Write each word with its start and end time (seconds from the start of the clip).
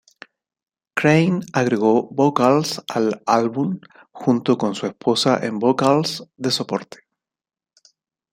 Crane 0.95 1.45
agregó 1.53 2.09
vocals 2.09 2.81
al 2.89 3.21
álbum 3.27 3.79
junto 4.11 4.57
con 4.57 4.73
su 4.73 4.87
esposa 4.87 5.45
en 5.45 5.59
vocals 5.59 6.23
de 6.37 6.49
soporte. 6.49 7.01